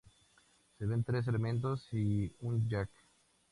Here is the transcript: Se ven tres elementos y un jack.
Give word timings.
Se 0.79 0.87
ven 0.87 1.03
tres 1.03 1.27
elementos 1.27 1.87
y 1.91 2.35
un 2.39 2.67
jack. 2.67 2.89